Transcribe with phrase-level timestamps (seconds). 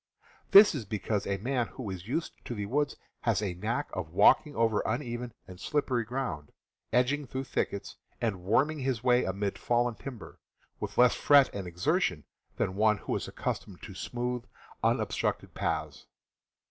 [0.49, 4.09] This is because a man who is used to the woods has a knack of
[4.09, 6.51] walking over uneven and slippery ground,
[6.91, 10.39] edging through thickets, and worming his way amid fallen timber,
[10.79, 12.23] with less fret and exertion
[12.57, 14.43] than one who is accustomed to smooth,
[14.83, 16.07] unobstructed paths.